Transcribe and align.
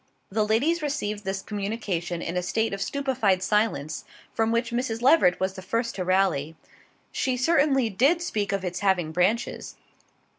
'"The 0.31 0.43
ladies 0.43 0.81
received 0.81 1.25
this 1.25 1.43
communication 1.43 2.23
in 2.23 2.35
a 2.35 2.41
state 2.41 2.73
of 2.73 2.81
stupefied 2.81 3.43
silence 3.43 4.03
from 4.33 4.51
which 4.51 4.71
Mrs. 4.71 5.03
Leveret 5.03 5.39
was 5.39 5.53
the 5.53 5.61
first 5.61 5.93
to 5.93 6.03
rally. 6.03 6.55
"She 7.11 7.37
certainly 7.37 7.91
did 7.91 8.19
speak 8.19 8.51
of 8.51 8.65
its 8.65 8.79
having 8.79 9.11
branches." 9.11 9.75